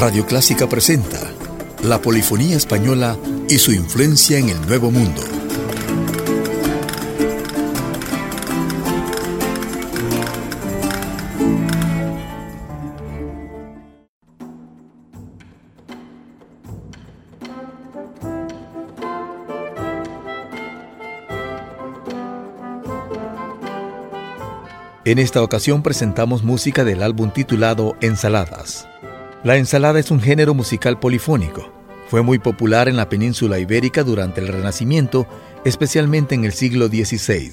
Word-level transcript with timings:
Radio 0.00 0.24
Clásica 0.24 0.66
presenta 0.66 1.20
la 1.82 2.00
polifonía 2.00 2.56
española 2.56 3.18
y 3.50 3.58
su 3.58 3.70
influencia 3.72 4.38
en 4.38 4.48
el 4.48 4.66
Nuevo 4.66 4.90
Mundo. 4.90 5.20
En 25.04 25.18
esta 25.18 25.42
ocasión 25.42 25.82
presentamos 25.82 26.42
música 26.42 26.84
del 26.84 27.02
álbum 27.02 27.30
titulado 27.30 27.96
Ensaladas. 28.00 28.89
La 29.42 29.56
ensalada 29.56 29.98
es 29.98 30.10
un 30.10 30.20
género 30.20 30.52
musical 30.52 31.00
polifónico. 31.00 31.72
Fue 32.08 32.20
muy 32.20 32.38
popular 32.38 32.90
en 32.90 32.96
la 32.96 33.08
península 33.08 33.58
ibérica 33.58 34.04
durante 34.04 34.42
el 34.42 34.48
Renacimiento, 34.48 35.26
especialmente 35.64 36.34
en 36.34 36.44
el 36.44 36.52
siglo 36.52 36.88
XVI. 36.88 37.50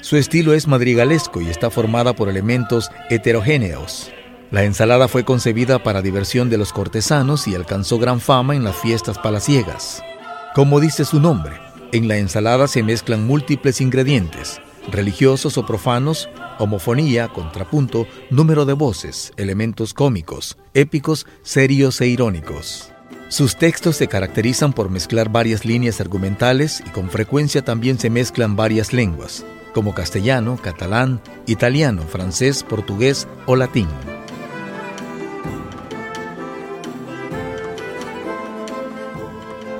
Su 0.00 0.16
estilo 0.16 0.52
es 0.52 0.66
madrigalesco 0.66 1.40
y 1.40 1.48
está 1.48 1.70
formada 1.70 2.14
por 2.16 2.28
elementos 2.28 2.90
heterogéneos. 3.08 4.10
La 4.50 4.64
ensalada 4.64 5.06
fue 5.06 5.24
concebida 5.24 5.80
para 5.80 6.02
diversión 6.02 6.50
de 6.50 6.58
los 6.58 6.72
cortesanos 6.72 7.46
y 7.46 7.54
alcanzó 7.54 8.00
gran 8.00 8.18
fama 8.18 8.56
en 8.56 8.64
las 8.64 8.74
fiestas 8.74 9.16
palaciegas. 9.18 10.02
Como 10.56 10.80
dice 10.80 11.04
su 11.04 11.20
nombre, 11.20 11.54
en 11.92 12.08
la 12.08 12.16
ensalada 12.16 12.66
se 12.66 12.82
mezclan 12.82 13.24
múltiples 13.28 13.80
ingredientes, 13.80 14.60
religiosos 14.90 15.56
o 15.56 15.66
profanos, 15.66 16.28
homofonía, 16.58 17.28
contrapunto, 17.28 18.06
número 18.30 18.64
de 18.64 18.72
voces, 18.72 19.32
elementos 19.36 19.94
cómicos, 19.94 20.56
épicos, 20.74 21.26
serios 21.42 22.00
e 22.00 22.06
irónicos. 22.08 22.92
Sus 23.28 23.56
textos 23.56 23.96
se 23.96 24.06
caracterizan 24.06 24.72
por 24.72 24.88
mezclar 24.88 25.30
varias 25.30 25.64
líneas 25.64 26.00
argumentales 26.00 26.82
y 26.86 26.90
con 26.90 27.10
frecuencia 27.10 27.64
también 27.64 27.98
se 27.98 28.08
mezclan 28.08 28.54
varias 28.54 28.92
lenguas, 28.92 29.44
como 29.74 29.94
castellano, 29.94 30.58
catalán, 30.62 31.20
italiano, 31.46 32.02
francés, 32.02 32.62
portugués 32.62 33.26
o 33.46 33.56
latín. 33.56 33.88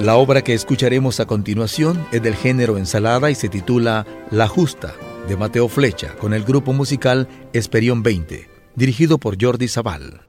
La 0.00 0.16
obra 0.16 0.42
que 0.42 0.52
escucharemos 0.52 1.20
a 1.20 1.26
continuación 1.26 2.06
es 2.12 2.22
del 2.22 2.34
género 2.34 2.76
ensalada 2.76 3.30
y 3.30 3.34
se 3.34 3.48
titula 3.48 4.04
La 4.30 4.46
Justa, 4.46 4.94
de 5.26 5.36
Mateo 5.36 5.68
Flecha, 5.68 6.14
con 6.16 6.34
el 6.34 6.44
grupo 6.44 6.72
musical 6.72 7.28
Esperión 7.52 8.02
20, 8.02 8.48
dirigido 8.74 9.18
por 9.18 9.36
Jordi 9.42 9.68
Zaval. 9.68 10.26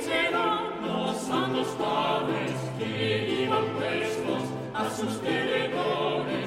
Santos 0.00 1.68
Padres, 1.78 2.52
que 2.78 3.42
iban 3.44 3.64
prestos 3.78 4.42
a 4.72 4.88
sus 4.88 5.20
tenedores. 5.20 6.41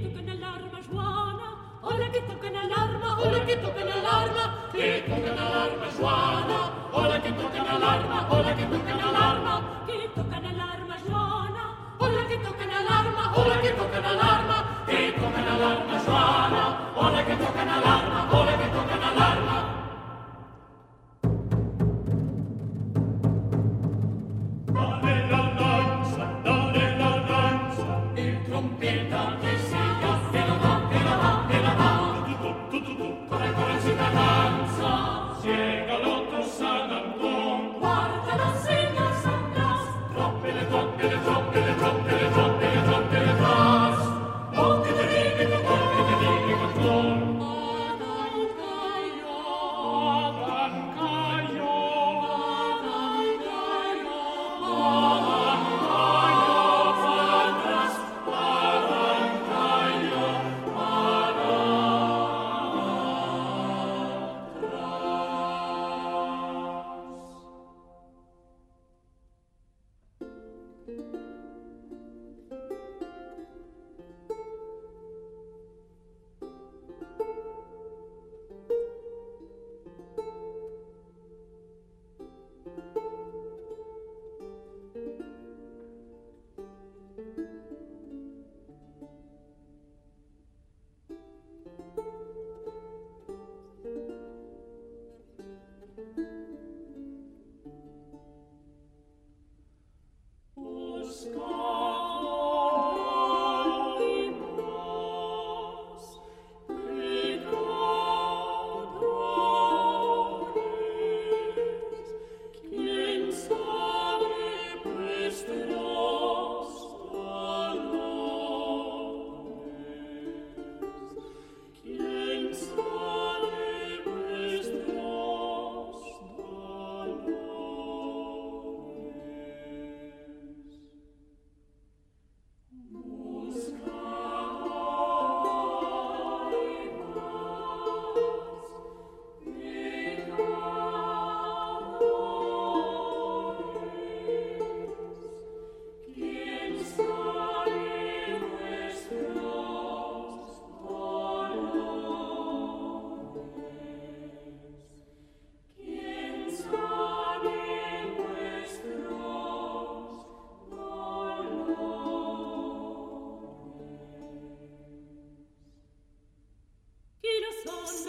toquen 0.00 0.28
alarma, 0.30 0.78
Joana, 0.88 1.48
hola 1.82 2.10
que 2.12 2.20
toquen 2.22 2.56
alarma, 2.56 3.18
hola 3.20 3.46
que 3.46 3.56
toquen 3.56 3.92
alarma, 3.92 4.44
que 4.72 5.04
toquen 5.08 5.38
alarma, 5.38 5.86
Joana, 5.98 6.60
hola 6.92 7.22
que 7.22 7.32
toquen 7.32 7.66
alarma, 7.68 8.26
hola 8.30 8.56
que 8.56 8.64
toquen 8.64 9.00
alarma. 9.00 9.69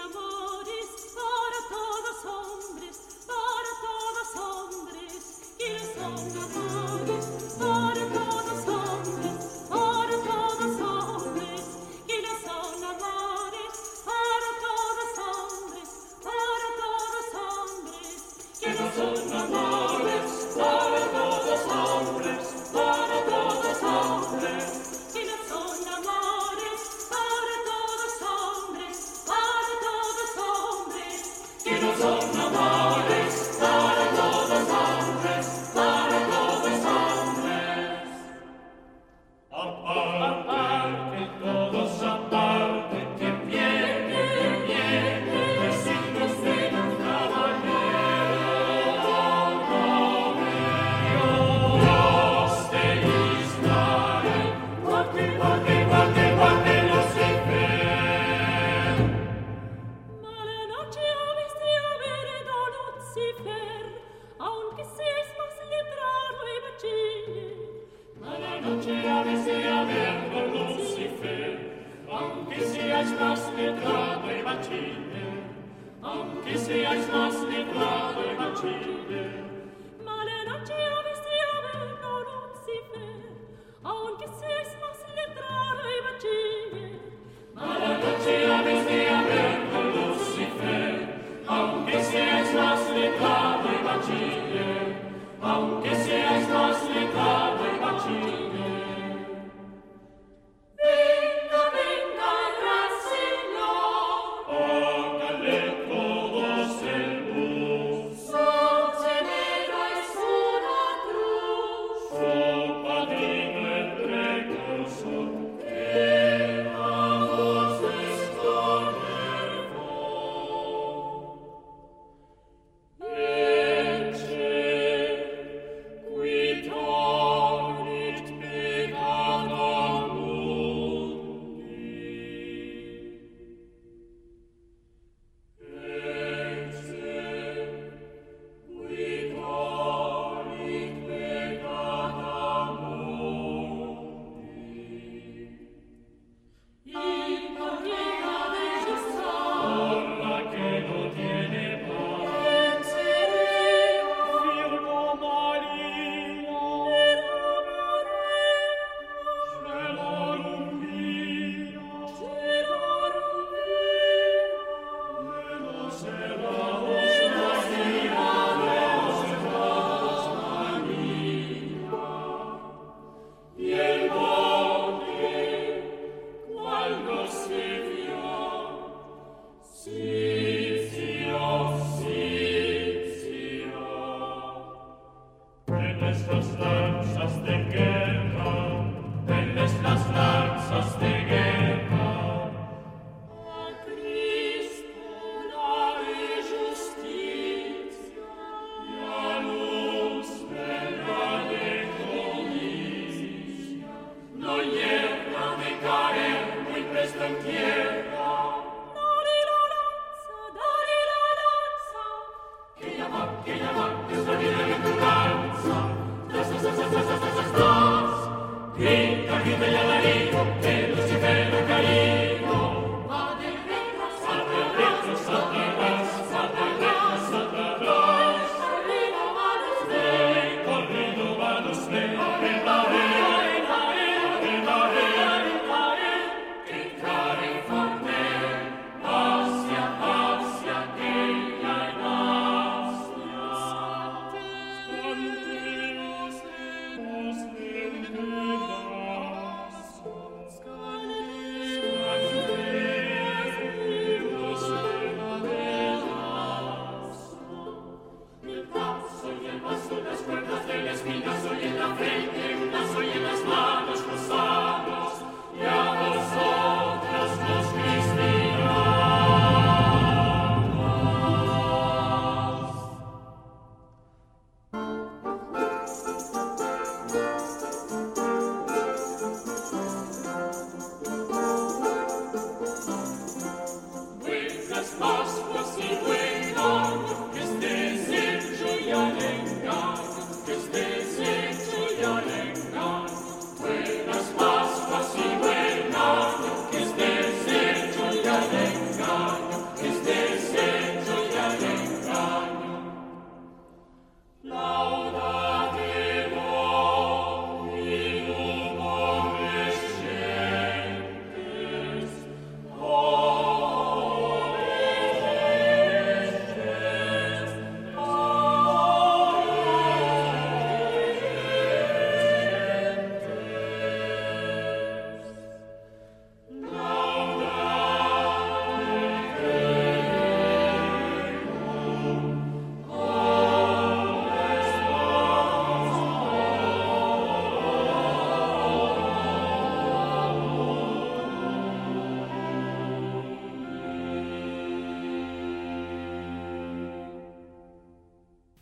amor. 0.04 0.51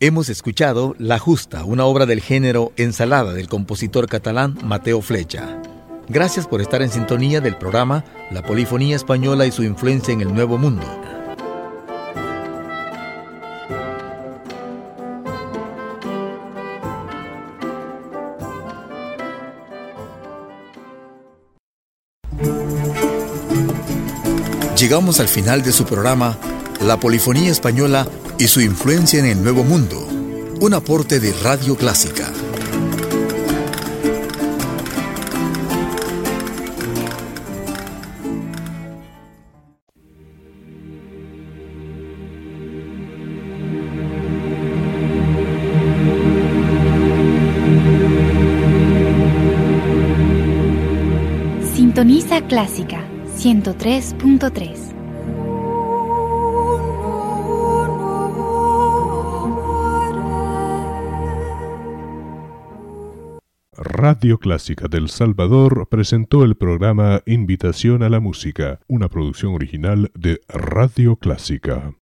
Hemos 0.02 0.30
escuchado 0.30 0.94
La 0.96 1.18
Justa, 1.18 1.62
una 1.64 1.84
obra 1.84 2.06
del 2.06 2.22
género 2.22 2.72
Ensalada 2.78 3.34
del 3.34 3.48
compositor 3.48 4.08
catalán 4.08 4.56
Mateo 4.64 5.02
Flecha. 5.02 5.60
Gracias 6.08 6.46
por 6.46 6.62
estar 6.62 6.80
en 6.80 6.90
sintonía 6.90 7.42
del 7.42 7.58
programa 7.58 8.06
La 8.30 8.40
Polifonía 8.40 8.96
Española 8.96 9.44
y 9.44 9.52
su 9.52 9.62
influencia 9.62 10.14
en 10.14 10.22
el 10.22 10.32
Nuevo 10.32 10.56
Mundo. 10.56 10.86
Llegamos 24.78 25.20
al 25.20 25.28
final 25.28 25.62
de 25.62 25.72
su 25.72 25.84
programa 25.84 26.38
la 26.80 26.98
Polifonía 26.98 27.50
Española 27.50 28.08
y 28.38 28.48
su 28.48 28.62
influencia 28.62 29.18
en 29.18 29.26
el 29.26 29.42
Nuevo 29.42 29.64
Mundo, 29.64 29.98
un 30.60 30.72
aporte 30.72 31.20
de 31.20 31.34
Radio 31.42 31.76
Clásica. 31.76 32.32
Sintoniza 51.74 52.40
Clásica 52.46 53.04
103.3. 53.36 54.89
Radio 64.00 64.38
Clásica 64.38 64.88
del 64.88 65.10
Salvador 65.10 65.86
presentó 65.90 66.42
el 66.42 66.54
programa 66.54 67.20
Invitación 67.26 68.02
a 68.02 68.08
la 68.08 68.18
Música, 68.18 68.80
una 68.88 69.10
producción 69.10 69.52
original 69.52 70.10
de 70.14 70.40
Radio 70.48 71.16
Clásica. 71.16 71.92